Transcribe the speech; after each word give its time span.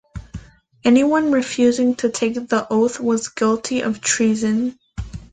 Anyone 0.83 1.31
refusing 1.31 1.93
to 1.97 2.09
take 2.09 2.33
the 2.33 2.65
oath 2.71 2.99
was 2.99 3.27
guilty 3.29 3.81
of 3.81 4.01
treason. 4.01 4.79